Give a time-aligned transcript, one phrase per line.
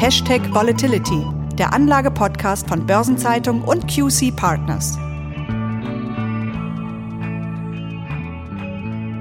[0.00, 4.96] Hashtag Volatility, der Anlage-Podcast von Börsenzeitung und QC Partners.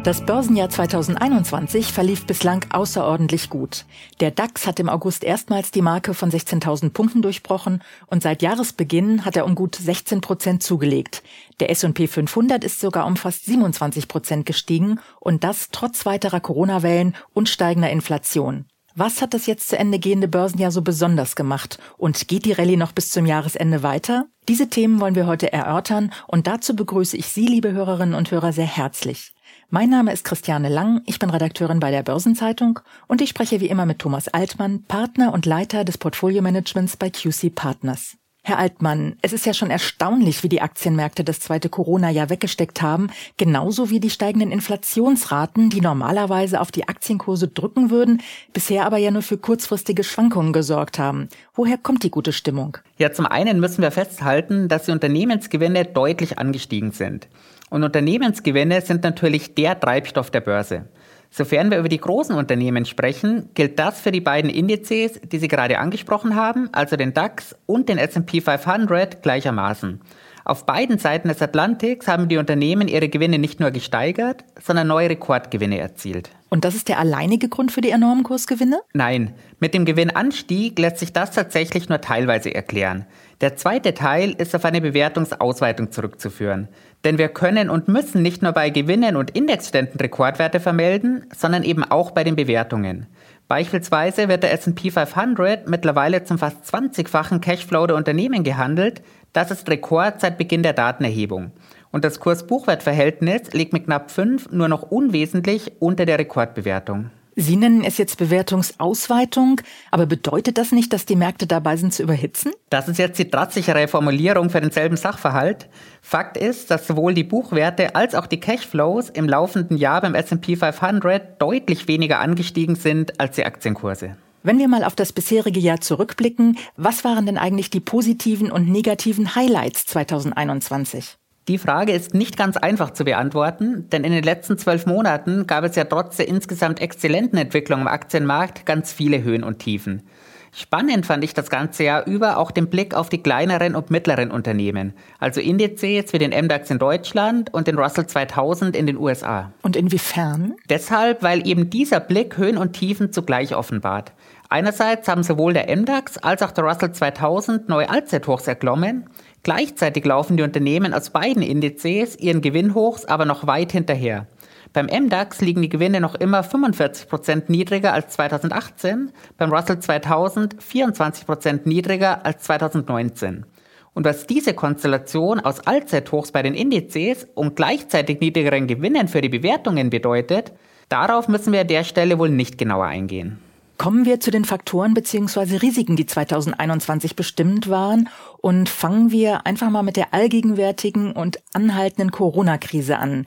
[0.03, 3.85] Das Börsenjahr 2021 verlief bislang außerordentlich gut.
[4.19, 9.25] Der DAX hat im August erstmals die Marke von 16.000 Punkten durchbrochen und seit Jahresbeginn
[9.25, 11.23] hat er um gut 16 Prozent zugelegt.
[11.59, 17.15] Der S&P 500 ist sogar um fast 27 Prozent gestiegen und das trotz weiterer Corona-Wellen
[17.33, 18.67] und steigender Inflation.
[18.99, 21.77] Was hat das jetzt zu Ende gehende Börsenjahr so besonders gemacht?
[21.99, 24.25] Und geht die Rallye noch bis zum Jahresende weiter?
[24.49, 28.53] Diese Themen wollen wir heute erörtern und dazu begrüße ich Sie, liebe Hörerinnen und Hörer,
[28.53, 29.35] sehr herzlich.
[29.69, 33.69] Mein Name ist Christiane Lang, ich bin Redakteurin bei der Börsenzeitung und ich spreche wie
[33.69, 38.17] immer mit Thomas Altmann, Partner und Leiter des Portfolio-Managements bei QC Partners.
[38.47, 43.09] Herr Altmann, es ist ja schon erstaunlich, wie die Aktienmärkte das zweite Corona-Jahr weggesteckt haben,
[43.35, 48.21] genauso wie die steigenden Inflationsraten, die normalerweise auf die Aktienkurse drücken würden,
[48.53, 51.27] bisher aber ja nur für kurzfristige Schwankungen gesorgt haben.
[51.55, 52.77] Woher kommt die gute Stimmung?
[52.97, 57.27] Ja, zum einen müssen wir festhalten, dass die Unternehmensgewinne deutlich angestiegen sind.
[57.69, 60.85] Und Unternehmensgewinne sind natürlich der Treibstoff der Börse.
[61.29, 65.47] Sofern wir über die großen Unternehmen sprechen, gilt das für die beiden Indizes, die Sie
[65.47, 70.01] gerade angesprochen haben, also den DAX und den S&P 500 gleichermaßen.
[70.45, 75.09] Auf beiden Seiten des Atlantiks haben die Unternehmen ihre Gewinne nicht nur gesteigert, sondern neue
[75.09, 76.29] Rekordgewinne erzielt.
[76.49, 78.79] Und das ist der alleinige Grund für die enormen Kursgewinne?
[78.93, 83.05] Nein, mit dem Gewinnanstieg lässt sich das tatsächlich nur teilweise erklären.
[83.41, 86.69] Der zweite Teil ist auf eine Bewertungsausweitung zurückzuführen.
[87.03, 91.83] Denn wir können und müssen nicht nur bei Gewinnen und Indexständen Rekordwerte vermelden, sondern eben
[91.83, 93.07] auch bei den Bewertungen.
[93.47, 99.01] Beispielsweise wird der S&P 500 mittlerweile zum fast 20-fachen Cashflow der Unternehmen gehandelt.
[99.31, 101.51] Das ist Rekord seit Beginn der Datenerhebung.
[101.91, 107.11] Und das Kurs-Buchwert-Verhältnis liegt mit knapp 5 nur noch unwesentlich unter der Rekordbewertung.
[107.39, 112.01] Sie nennen es jetzt Bewertungsausweitung, aber bedeutet das nicht, dass die Märkte dabei sind zu
[112.01, 112.51] überhitzen?
[112.71, 115.69] Das ist jetzt die drastischere Formulierung für denselben Sachverhalt.
[116.01, 120.55] Fakt ist, dass sowohl die Buchwerte als auch die Cashflows im laufenden Jahr beim S&P
[120.55, 124.17] 500 deutlich weniger angestiegen sind als die Aktienkurse.
[124.41, 128.67] Wenn wir mal auf das bisherige Jahr zurückblicken, was waren denn eigentlich die positiven und
[128.67, 131.17] negativen Highlights 2021?
[131.47, 135.63] Die Frage ist nicht ganz einfach zu beantworten, denn in den letzten zwölf Monaten gab
[135.63, 140.03] es ja trotz der insgesamt exzellenten Entwicklung im Aktienmarkt ganz viele Höhen und Tiefen.
[140.51, 144.31] Spannend fand ich das ganze Jahr über auch den Blick auf die kleineren und mittleren
[144.31, 149.51] Unternehmen, also Indizes wie den MDAX in Deutschland und den Russell 2000 in den USA.
[149.61, 150.55] Und inwiefern?
[150.69, 154.11] Deshalb, weil eben dieser Blick Höhen und Tiefen zugleich offenbart.
[154.49, 159.09] Einerseits haben sowohl der MDAX als auch der Russell 2000 neue Allzeithochs erklommen,
[159.47, 164.27] Gleichzeitig laufen die Unternehmen aus beiden Indizes ihren Gewinnhochs aber noch weit hinterher.
[164.73, 170.61] Beim MDAX liegen die Gewinne noch immer 45 Prozent niedriger als 2018, beim Russell 2000
[170.61, 173.45] 24 Prozent niedriger als 2019.
[173.93, 179.29] Und was diese Konstellation aus Allzeithochs bei den Indizes und gleichzeitig niedrigeren Gewinnen für die
[179.29, 180.51] Bewertungen bedeutet,
[180.89, 183.39] darauf müssen wir an der Stelle wohl nicht genauer eingehen.
[183.77, 185.57] Kommen wir zu den Faktoren bzw.
[185.57, 192.11] Risiken, die 2021 bestimmend waren und fangen wir einfach mal mit der allgegenwärtigen und anhaltenden
[192.11, 193.25] Corona-Krise an.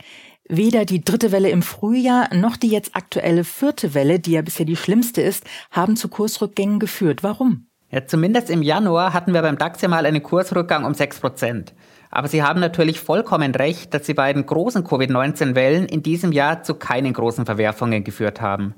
[0.48, 4.66] Weder die dritte Welle im Frühjahr noch die jetzt aktuelle vierte Welle, die ja bisher
[4.66, 7.22] die schlimmste ist, haben zu Kursrückgängen geführt.
[7.22, 7.66] Warum?
[7.92, 11.74] Ja, zumindest im Januar hatten wir beim DAX ja mal einen Kursrückgang um 6 Prozent.
[12.10, 16.74] Aber Sie haben natürlich vollkommen recht, dass die beiden großen Covid-19-Wellen in diesem Jahr zu
[16.74, 18.74] keinen großen Verwerfungen geführt haben.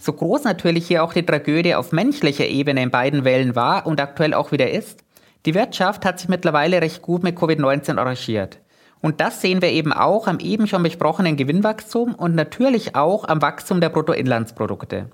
[0.00, 4.00] So groß natürlich hier auch die Tragödie auf menschlicher Ebene in beiden Wellen war und
[4.00, 5.04] aktuell auch wieder ist,
[5.44, 8.58] die Wirtschaft hat sich mittlerweile recht gut mit Covid-19 arrangiert.
[9.00, 13.42] Und das sehen wir eben auch am eben schon besprochenen Gewinnwachstum und natürlich auch am
[13.42, 15.10] Wachstum der Bruttoinlandsprodukte.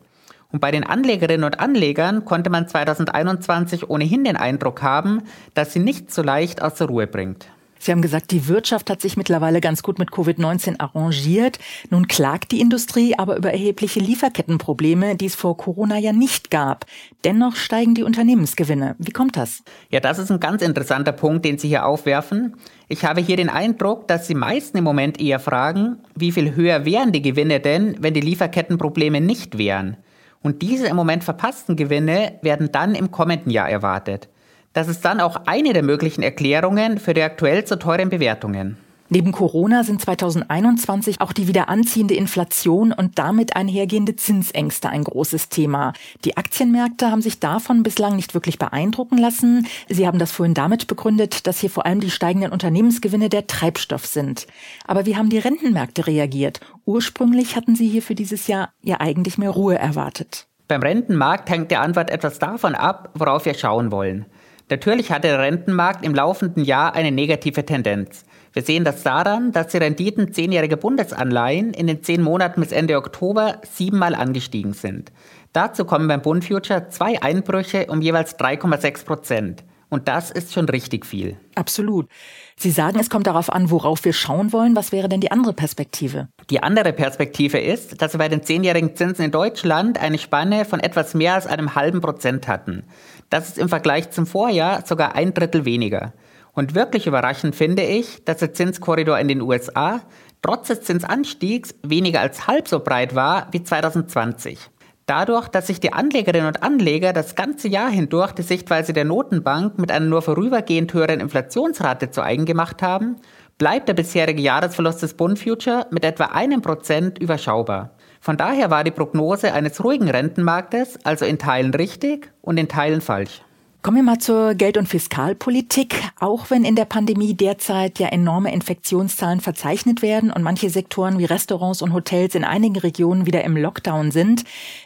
[0.52, 5.22] Und bei den Anlegerinnen und Anlegern konnte man 2021 ohnehin den Eindruck haben,
[5.54, 7.48] dass sie nicht so leicht aus der Ruhe bringt.
[7.84, 11.58] Sie haben gesagt, die Wirtschaft hat sich mittlerweile ganz gut mit Covid-19 arrangiert.
[11.90, 16.86] Nun klagt die Industrie aber über erhebliche Lieferkettenprobleme, die es vor Corona ja nicht gab.
[17.24, 18.96] Dennoch steigen die Unternehmensgewinne.
[18.98, 19.62] Wie kommt das?
[19.90, 22.56] Ja, das ist ein ganz interessanter Punkt, den Sie hier aufwerfen.
[22.88, 26.86] Ich habe hier den Eindruck, dass die meisten im Moment eher fragen, wie viel höher
[26.86, 29.98] wären die Gewinne denn, wenn die Lieferkettenprobleme nicht wären?
[30.40, 34.30] Und diese im Moment verpassten Gewinne werden dann im kommenden Jahr erwartet.
[34.74, 38.76] Das ist dann auch eine der möglichen Erklärungen für die aktuell zu teuren Bewertungen.
[39.08, 45.50] Neben Corona sind 2021 auch die wieder anziehende Inflation und damit einhergehende Zinsängste ein großes
[45.50, 45.92] Thema.
[46.24, 49.68] Die Aktienmärkte haben sich davon bislang nicht wirklich beeindrucken lassen.
[49.88, 54.06] Sie haben das vorhin damit begründet, dass hier vor allem die steigenden Unternehmensgewinne der Treibstoff
[54.06, 54.48] sind.
[54.86, 56.58] Aber wie haben die Rentenmärkte reagiert?
[56.84, 60.48] Ursprünglich hatten sie hier für dieses Jahr ja eigentlich mehr Ruhe erwartet.
[60.66, 64.24] Beim Rentenmarkt hängt die Antwort etwas davon ab, worauf wir schauen wollen.
[64.70, 68.24] Natürlich hat der Rentenmarkt im laufenden Jahr eine negative Tendenz.
[68.54, 72.96] Wir sehen das daran, dass die Renditen zehnjähriger Bundesanleihen in den zehn Monaten bis Ende
[72.96, 75.12] Oktober siebenmal angestiegen sind.
[75.52, 79.64] Dazu kommen beim Bund Future zwei Einbrüche um jeweils 3,6 Prozent.
[79.90, 81.36] Und das ist schon richtig viel.
[81.54, 82.08] Absolut.
[82.56, 84.74] Sie sagen, es kommt darauf an, worauf wir schauen wollen.
[84.74, 86.28] Was wäre denn die andere Perspektive?
[86.50, 90.80] Die andere Perspektive ist, dass wir bei den zehnjährigen Zinsen in Deutschland eine Spanne von
[90.80, 92.84] etwas mehr als einem halben Prozent hatten.
[93.30, 96.12] Das ist im Vergleich zum Vorjahr sogar ein Drittel weniger.
[96.52, 100.00] Und wirklich überraschend finde ich, dass der Zinskorridor in den USA
[100.40, 104.70] trotz des Zinsanstiegs weniger als halb so breit war wie 2020.
[105.06, 109.78] Dadurch, dass sich die Anlegerinnen und Anleger das ganze Jahr hindurch die Sichtweise der Notenbank
[109.78, 113.16] mit einer nur vorübergehend höheren Inflationsrate zu eigen gemacht haben,
[113.58, 117.90] bleibt der bisherige Jahresverlust des Bund Future mit etwa einem Prozent überschaubar.
[118.24, 123.02] Von daher war die Prognose eines ruhigen Rentenmarktes also in Teilen richtig und in Teilen
[123.02, 123.42] falsch.
[123.84, 125.94] Kommen wir mal zur Geld- und Fiskalpolitik.
[126.18, 131.26] Auch wenn in der Pandemie derzeit ja enorme Infektionszahlen verzeichnet werden und manche Sektoren wie
[131.26, 134.44] Restaurants und Hotels in einigen Regionen wieder im Lockdown sind,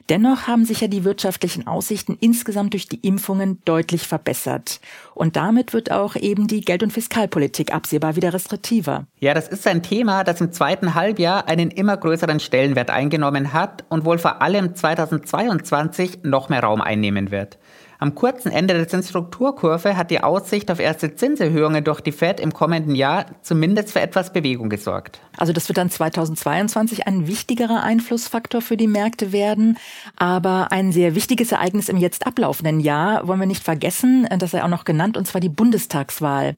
[0.09, 4.81] dennoch haben sich ja die wirtschaftlichen Aussichten insgesamt durch die Impfungen deutlich verbessert.
[5.15, 9.07] Und damit wird auch eben die Geld- und Fiskalpolitik absehbar wieder restriktiver.
[9.21, 13.85] Ja, das ist ein Thema, das im zweiten Halbjahr einen immer größeren Stellenwert eingenommen hat
[13.91, 17.59] und wohl vor allem 2022 noch mehr Raum einnehmen wird.
[18.01, 22.53] Am kurzen Ende der Zinsstrukturkurve hat die Aussicht auf erste Zinserhöhungen durch die Fed im
[22.53, 25.21] kommenden Jahr zumindest für etwas Bewegung gesorgt.
[25.37, 29.79] Also das wird dann 2022 ein wichtigerer Einflussfaktor für die Märkte werden.
[30.15, 34.63] Aber ein sehr wichtiges Ereignis im jetzt ablaufenden Jahr wollen wir nicht vergessen, das sei
[34.63, 36.57] auch noch genannt, und zwar die Bundestagswahl.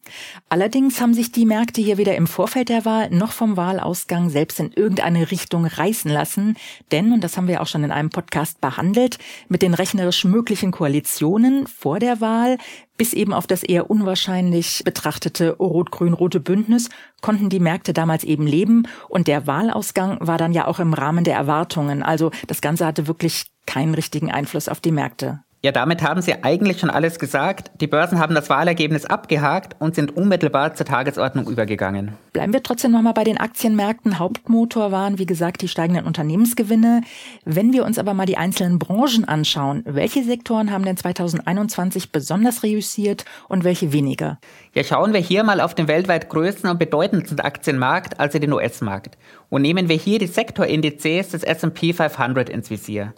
[0.51, 4.61] Allerdings haben sich die Märkte hier weder im Vorfeld der Wahl noch vom Wahlausgang selbst
[4.61, 6.59] in irgendeine Richtung reißen lassen.
[6.93, 9.17] Denn, und das haben wir auch schon in einem Podcast behandelt,
[9.49, 12.59] mit den rechnerisch möglichen Koalitionen Optionen vor der Wahl
[12.97, 16.91] bis eben auf das eher unwahrscheinlich betrachtete rot-grün-rote Bündnis
[17.23, 21.23] konnten die Märkte damals eben leben und der Wahlausgang war dann ja auch im Rahmen
[21.23, 22.03] der Erwartungen.
[22.03, 25.41] Also das Ganze hatte wirklich keinen richtigen Einfluss auf die Märkte.
[25.63, 27.71] Ja, damit haben Sie eigentlich schon alles gesagt.
[27.83, 32.13] Die Börsen haben das Wahlergebnis abgehakt und sind unmittelbar zur Tagesordnung übergegangen.
[32.33, 34.19] Bleiben wir trotzdem nochmal bei den Aktienmärkten.
[34.19, 37.03] Hauptmotor waren, wie gesagt, die steigenden Unternehmensgewinne.
[37.45, 42.63] Wenn wir uns aber mal die einzelnen Branchen anschauen, welche Sektoren haben denn 2021 besonders
[42.63, 44.39] reüssiert und welche weniger?
[44.73, 49.19] Ja, schauen wir hier mal auf den weltweit größten und bedeutendsten Aktienmarkt, also den US-Markt.
[49.51, 53.13] Und nehmen wir hier die Sektorindizes des S&P 500 ins Visier.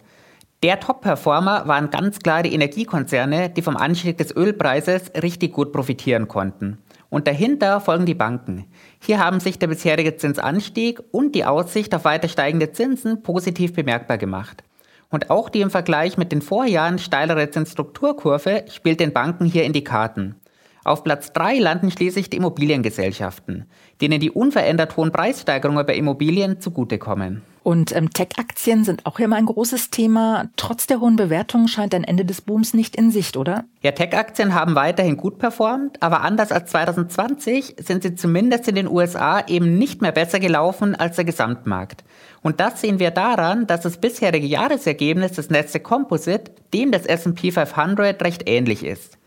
[0.63, 6.29] Der Top-Performer waren ganz klar die Energiekonzerne, die vom Anstieg des Ölpreises richtig gut profitieren
[6.29, 6.77] konnten.
[7.09, 8.65] Und dahinter folgen die Banken.
[9.01, 14.17] Hier haben sich der bisherige Zinsanstieg und die Aussicht auf weiter steigende Zinsen positiv bemerkbar
[14.17, 14.63] gemacht.
[15.09, 19.73] Und auch die im Vergleich mit den Vorjahren steilere Zinsstrukturkurve spielt den Banken hier in
[19.73, 20.35] die Karten.
[20.83, 23.65] Auf Platz 3 landen schließlich die Immobiliengesellschaften,
[24.01, 27.41] denen die unverändert hohen Preissteigerungen bei Immobilien zugutekommen.
[27.63, 30.49] Und ähm, Tech-Aktien sind auch immer ein großes Thema.
[30.57, 33.63] Trotz der hohen Bewertungen scheint ein Ende des Booms nicht in Sicht, oder?
[33.81, 38.89] Ja, Tech-Aktien haben weiterhin gut performt, aber anders als 2020 sind sie zumindest in den
[38.89, 42.03] USA eben nicht mehr besser gelaufen als der Gesamtmarkt.
[42.41, 47.51] Und das sehen wir daran, dass das bisherige Jahresergebnis des Nasdaq Composite dem des S&P
[47.51, 49.17] 500 recht ähnlich ist.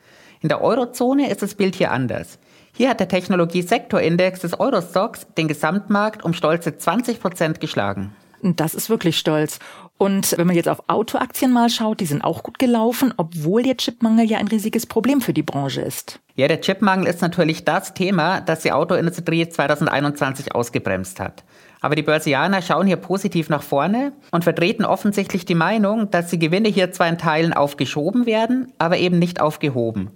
[0.41, 2.39] In der Eurozone ist das Bild hier anders.
[2.73, 8.15] Hier hat der Technologiesektorindex des Eurostocks den Gesamtmarkt um stolze 20 Prozent geschlagen.
[8.43, 9.59] Das ist wirklich stolz.
[9.99, 13.79] Und wenn man jetzt auf Autoaktien mal schaut, die sind auch gut gelaufen, obwohl der
[13.79, 16.21] Chipmangel ja ein riesiges Problem für die Branche ist.
[16.35, 21.45] Ja, der Chipmangel ist natürlich das Thema, das die Autoindustrie 2021 ausgebremst hat.
[21.81, 26.39] Aber die Börsianer schauen hier positiv nach vorne und vertreten offensichtlich die Meinung, dass die
[26.39, 30.11] Gewinne hier zwar in Teilen aufgeschoben werden, aber eben nicht aufgehoben.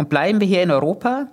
[0.00, 1.26] Und bleiben wir hier in Europa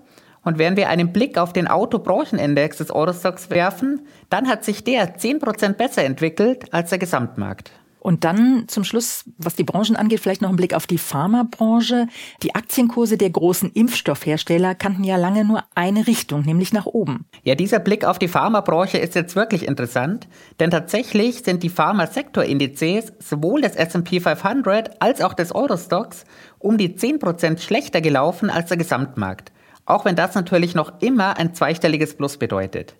[0.44, 5.18] und wenn wir einen Blick auf den Autobranchenindex des Eurostocks werfen, dann hat sich der
[5.18, 7.72] 10% besser entwickelt als der Gesamtmarkt.
[8.00, 12.08] Und dann zum Schluss, was die Branchen angeht, vielleicht noch ein Blick auf die Pharmabranche.
[12.44, 17.26] Die Aktienkurse der großen Impfstoffhersteller kannten ja lange nur eine Richtung, nämlich nach oben.
[17.44, 20.28] Ja, dieser Blick auf die Pharmabranche ist jetzt wirklich interessant,
[20.60, 26.24] denn tatsächlich sind die Pharmasektorindizes sowohl des S&P 500 als auch des Eurostocks
[26.68, 29.54] um die 10% schlechter gelaufen als der Gesamtmarkt.
[29.86, 32.96] Auch wenn das natürlich noch immer ein zweistelliges Plus bedeutet.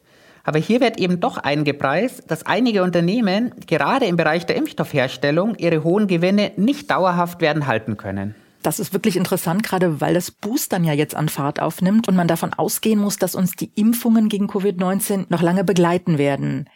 [0.46, 5.84] Aber hier wird eben doch eingepreist, dass einige Unternehmen gerade im Bereich der Impfstoffherstellung ihre
[5.84, 8.34] hohen Gewinne nicht dauerhaft werden halten können.
[8.64, 12.30] Das ist wirklich interessant, gerade weil das Boostern ja jetzt an Fahrt aufnimmt und man
[12.30, 16.70] davon ausgehen muss, dass uns die Impfungen gegen Covid-19 noch lange begleiten werden.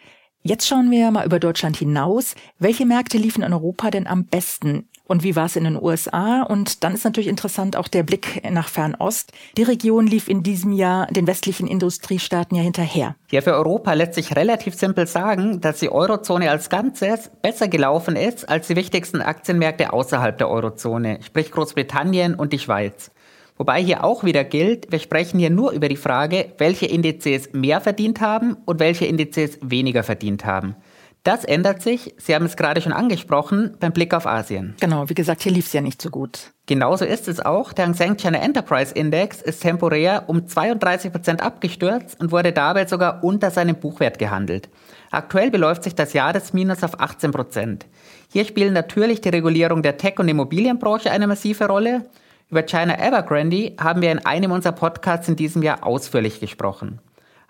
[0.43, 2.35] Jetzt schauen wir mal über Deutschland hinaus.
[2.59, 4.89] Welche Märkte liefen in Europa denn am besten?
[5.11, 6.43] Und wie war es in den USA?
[6.43, 9.33] Und dann ist natürlich interessant auch der Blick nach Fernost.
[9.57, 13.17] Die Region lief in diesem Jahr den westlichen Industriestaaten ja hinterher.
[13.29, 18.15] Ja, für Europa lässt sich relativ simpel sagen, dass die Eurozone als Ganzes besser gelaufen
[18.15, 23.11] ist als die wichtigsten Aktienmärkte außerhalb der Eurozone, sprich Großbritannien und die Schweiz.
[23.57, 27.81] Wobei hier auch wieder gilt, wir sprechen hier nur über die Frage, welche Indizes mehr
[27.81, 30.77] verdient haben und welche Indizes weniger verdient haben.
[31.23, 34.75] Das ändert sich, Sie haben es gerade schon angesprochen, beim Blick auf Asien.
[34.79, 36.51] Genau, wie gesagt, hier lief es ja nicht so gut.
[36.65, 37.73] Genauso ist es auch.
[37.73, 42.87] Der Hang Seng China Enterprise Index ist temporär um 32 Prozent abgestürzt und wurde dabei
[42.87, 44.69] sogar unter seinem Buchwert gehandelt.
[45.11, 47.85] Aktuell beläuft sich das Jahresminus auf 18 Prozent.
[48.31, 52.09] Hier spielen natürlich die Regulierung der Tech- und Immobilienbranche eine massive Rolle.
[52.49, 56.99] Über China Evergrande haben wir in einem unserer Podcasts in diesem Jahr ausführlich gesprochen.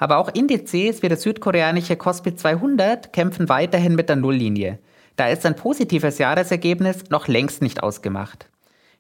[0.02, 4.80] Aber auch Indizes wie der südkoreanische Kospi 200 kämpfen weiterhin mit der Nulllinie.
[5.16, 8.50] Da ist ein positives Jahresergebnis noch längst nicht ausgemacht.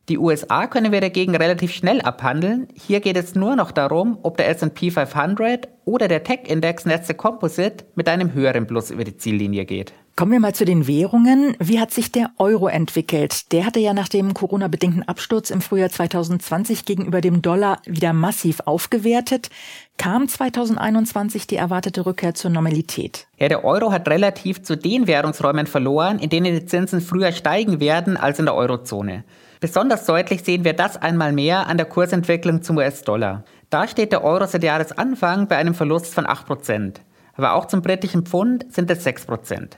[0.09, 2.67] Die USA können wir dagegen relativ schnell abhandeln.
[2.73, 7.85] Hier geht es nur noch darum, ob der S&P 500 oder der Tech-Index Nasdaq Composite
[7.95, 9.93] mit einem höheren Plus über die Ziellinie geht.
[10.15, 11.55] Kommen wir mal zu den Währungen.
[11.59, 13.51] Wie hat sich der Euro entwickelt?
[13.53, 18.59] Der hatte ja nach dem Corona-bedingten Absturz im Frühjahr 2020 gegenüber dem Dollar wieder massiv
[18.65, 19.49] aufgewertet.
[19.97, 23.27] Kam 2021 die erwartete Rückkehr zur Normalität?
[23.37, 27.79] Ja, der Euro hat relativ zu den Währungsräumen verloren, in denen die Zinsen früher steigen
[27.79, 29.23] werden als in der Eurozone.
[29.61, 33.43] Besonders deutlich sehen wir das einmal mehr an der Kursentwicklung zum US-Dollar.
[33.69, 36.95] Da steht der Euro seit Jahresanfang bei einem Verlust von 8%.
[37.35, 39.73] Aber auch zum britischen Pfund sind es 6%.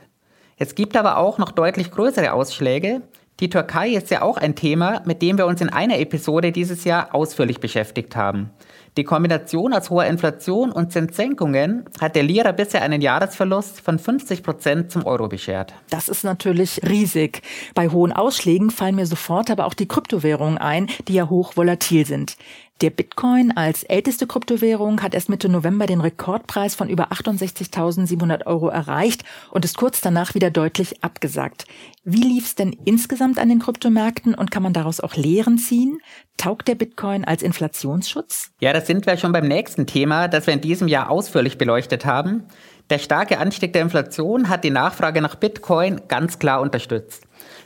[0.56, 3.02] Es gibt aber auch noch deutlich größere Ausschläge.
[3.40, 6.84] Die Türkei ist ja auch ein Thema, mit dem wir uns in einer Episode dieses
[6.84, 8.50] Jahr ausführlich beschäftigt haben.
[8.96, 14.44] Die Kombination aus hoher Inflation und Zinssenkungen hat der Lira bisher einen Jahresverlust von 50
[14.44, 15.74] Prozent zum Euro beschert.
[15.90, 17.42] Das ist natürlich riesig.
[17.74, 22.06] Bei hohen Ausschlägen fallen mir sofort aber auch die Kryptowährungen ein, die ja hoch volatil
[22.06, 22.36] sind.
[22.80, 28.68] Der Bitcoin als älteste Kryptowährung hat erst Mitte November den Rekordpreis von über 68.700 Euro
[28.68, 31.66] erreicht und ist kurz danach wieder deutlich abgesagt.
[32.02, 36.00] Wie lief es denn insgesamt an den Kryptomärkten und kann man daraus auch Lehren ziehen?
[36.36, 38.50] Taugt der Bitcoin als Inflationsschutz?
[38.58, 42.04] Ja, das sind wir schon beim nächsten Thema, das wir in diesem Jahr ausführlich beleuchtet
[42.04, 42.42] haben.
[42.90, 47.23] Der starke Anstieg der Inflation hat die Nachfrage nach Bitcoin ganz klar unterstützt.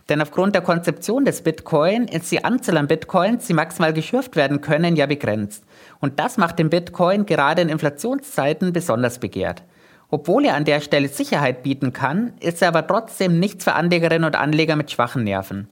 [0.08, 4.62] Denn aufgrund der Konzeption des Bitcoin ist die Anzahl an Bitcoins, die maximal geschürft werden
[4.62, 5.64] können, ja begrenzt.
[6.00, 9.62] Und das macht den Bitcoin gerade in Inflationszeiten besonders begehrt.
[10.10, 14.24] Obwohl er an der Stelle Sicherheit bieten kann, ist er aber trotzdem nichts für Anlegerinnen
[14.24, 15.68] und Anleger mit schwachen Nerven.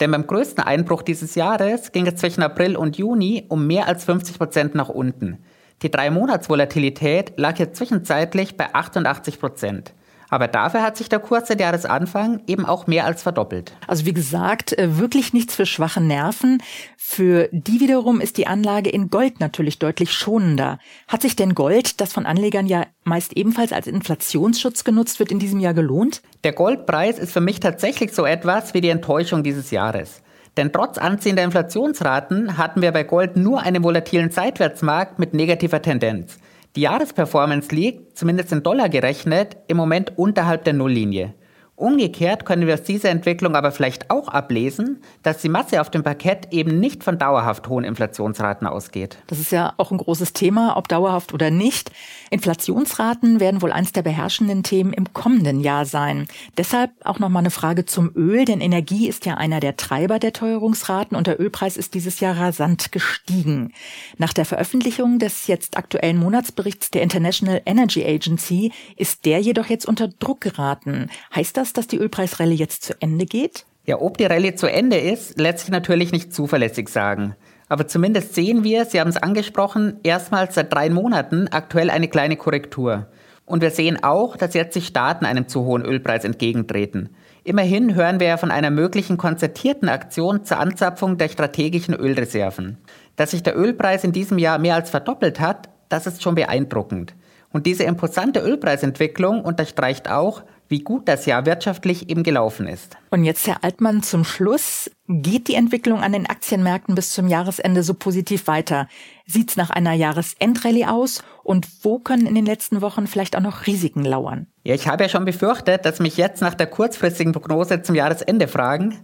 [0.00, 4.04] Denn beim größten Einbruch dieses Jahres ging es zwischen April und Juni um mehr als
[4.04, 5.38] 50 Prozent nach unten.
[5.82, 9.94] Die drei Monatsvolatilität lag hier zwischenzeitlich bei 88 Prozent.
[10.30, 13.72] Aber dafür hat sich der Kurs seit Jahresanfang eben auch mehr als verdoppelt.
[13.86, 16.62] Also wie gesagt, äh, wirklich nichts für schwache Nerven.
[16.96, 20.78] Für die wiederum ist die Anlage in Gold natürlich deutlich schonender.
[21.06, 25.38] Hat sich denn Gold, das von Anlegern ja meist ebenfalls als Inflationsschutz genutzt wird, in
[25.38, 26.22] diesem Jahr gelohnt?
[26.44, 30.22] Der Goldpreis ist für mich tatsächlich so etwas wie die Enttäuschung dieses Jahres.
[30.58, 36.38] Denn trotz anziehender Inflationsraten hatten wir bei Gold nur einen volatilen Seitwärtsmarkt mit negativer Tendenz.
[36.78, 41.34] Die Jahresperformance liegt, zumindest in Dollar gerechnet, im Moment unterhalb der Nulllinie.
[41.78, 46.02] Umgekehrt können wir aus dieser Entwicklung aber vielleicht auch ablesen, dass die Masse auf dem
[46.02, 49.18] Parkett eben nicht von dauerhaft hohen Inflationsraten ausgeht.
[49.28, 51.92] Das ist ja auch ein großes Thema, ob dauerhaft oder nicht.
[52.30, 56.26] Inflationsraten werden wohl eins der beherrschenden Themen im kommenden Jahr sein.
[56.56, 60.18] Deshalb auch noch mal eine Frage zum Öl, denn Energie ist ja einer der Treiber
[60.18, 63.72] der Teuerungsraten und der Ölpreis ist dieses Jahr rasant gestiegen.
[64.16, 69.86] Nach der Veröffentlichung des jetzt aktuellen Monatsberichts der International Energy Agency ist der jedoch jetzt
[69.86, 71.08] unter Druck geraten.
[71.32, 73.66] Heißt das, dass die Ölpreisrallye jetzt zu Ende geht?
[73.84, 77.34] Ja, ob die Rallye zu Ende ist, lässt sich natürlich nicht zuverlässig sagen.
[77.68, 82.36] Aber zumindest sehen wir, Sie haben es angesprochen, erstmals seit drei Monaten aktuell eine kleine
[82.36, 83.06] Korrektur.
[83.44, 87.10] Und wir sehen auch, dass jetzt die Staaten einem zu hohen Ölpreis entgegentreten.
[87.44, 92.76] Immerhin hören wir ja von einer möglichen konzertierten Aktion zur Anzapfung der strategischen Ölreserven.
[93.16, 97.14] Dass sich der Ölpreis in diesem Jahr mehr als verdoppelt hat, das ist schon beeindruckend.
[97.50, 102.96] Und diese imposante Ölpreisentwicklung unterstreicht auch, wie gut das Jahr wirtschaftlich eben gelaufen ist.
[103.10, 104.90] Und jetzt, Herr Altmann, zum Schluss.
[105.10, 108.88] Geht die Entwicklung an den Aktienmärkten bis zum Jahresende so positiv weiter?
[109.26, 111.22] Sieht's nach einer Jahresendrallye aus?
[111.42, 114.48] Und wo können in den letzten Wochen vielleicht auch noch Risiken lauern?
[114.64, 118.48] Ja, ich habe ja schon befürchtet, dass mich jetzt nach der kurzfristigen Prognose zum Jahresende
[118.48, 118.98] fragen.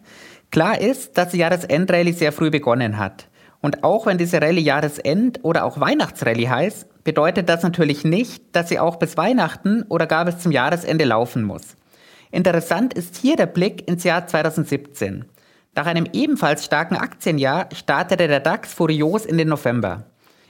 [0.51, 3.29] Klar ist, dass die Jahresendrallye sehr früh begonnen hat.
[3.63, 8.69] Und auch wenn diese Rallye Jahresend oder auch Weihnachtsrallye heißt, bedeutet das natürlich nicht, dass
[8.69, 11.77] sie auch bis Weihnachten oder gar bis zum Jahresende laufen muss.
[12.31, 15.25] Interessant ist hier der Blick ins Jahr 2017.
[15.77, 20.07] Nach einem ebenfalls starken Aktienjahr startete der DAX furios in den November.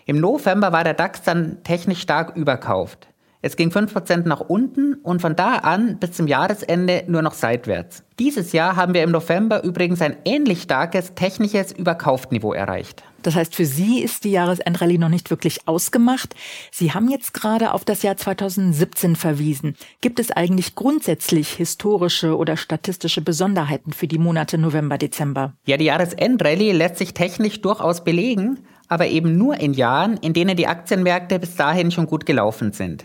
[0.07, 3.09] Im November war der DAX dann technisch stark überkauft.
[3.45, 8.03] Es ging 5% nach unten und von da an bis zum Jahresende nur noch seitwärts.
[8.19, 13.03] Dieses Jahr haben wir im November übrigens ein ähnlich starkes technisches Überkaufniveau erreicht.
[13.21, 16.35] Das heißt, für Sie ist die Jahresendrallye noch nicht wirklich ausgemacht.
[16.73, 19.77] Sie haben jetzt gerade auf das Jahr 2017 verwiesen.
[20.01, 25.53] Gibt es eigentlich grundsätzlich historische oder statistische Besonderheiten für die Monate November, Dezember?
[25.67, 30.57] Ja, die Jahresendrallye lässt sich technisch durchaus belegen, aber eben nur in Jahren, in denen
[30.57, 33.05] die Aktienmärkte bis dahin schon gut gelaufen sind.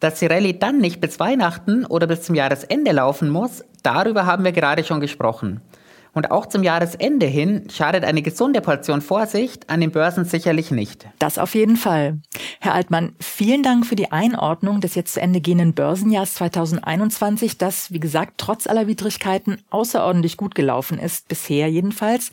[0.00, 4.44] Dass die Rallye dann nicht bis Weihnachten oder bis zum Jahresende laufen muss, darüber haben
[4.44, 5.60] wir gerade schon gesprochen.
[6.12, 11.06] Und auch zum Jahresende hin schadet eine gesunde Portion Vorsicht an den Börsen sicherlich nicht.
[11.18, 12.18] Das auf jeden Fall.
[12.60, 17.92] Herr Altmann, vielen Dank für die Einordnung des jetzt zu Ende gehenden Börsenjahrs 2021, das,
[17.92, 22.32] wie gesagt, trotz aller Widrigkeiten außerordentlich gut gelaufen ist, bisher jedenfalls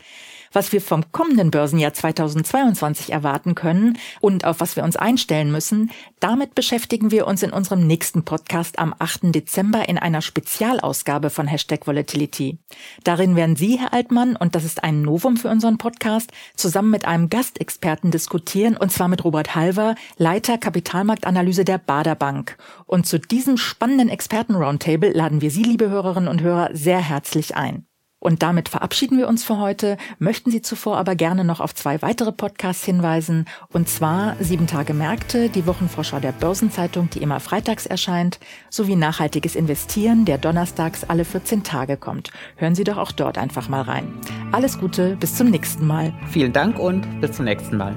[0.51, 5.91] was wir vom kommenden Börsenjahr 2022 erwarten können und auf was wir uns einstellen müssen,
[6.19, 9.33] damit beschäftigen wir uns in unserem nächsten Podcast am 8.
[9.35, 12.59] Dezember in einer Spezialausgabe von Hashtag Volatility.
[13.03, 17.05] Darin werden Sie, Herr Altmann, und das ist ein Novum für unseren Podcast, zusammen mit
[17.05, 22.57] einem Gastexperten diskutieren, und zwar mit Robert Halver, Leiter Kapitalmarktanalyse der Bader Bank.
[22.85, 27.86] Und zu diesem spannenden Experten-Roundtable laden wir Sie, liebe Hörerinnen und Hörer, sehr herzlich ein.
[28.19, 32.01] Und damit verabschieden wir uns für heute, möchten Sie zuvor aber gerne noch auf zwei
[32.01, 37.85] weitere Podcasts hinweisen, und zwar Sieben Tage Märkte, die Wochenvorschau der Börsenzeitung, die immer freitags
[37.85, 42.31] erscheint, sowie Nachhaltiges Investieren, der donnerstags alle 14 Tage kommt.
[42.55, 44.11] Hören Sie doch auch dort einfach mal rein.
[44.51, 46.13] Alles Gute, bis zum nächsten Mal.
[46.31, 47.95] Vielen Dank und bis zum nächsten Mal.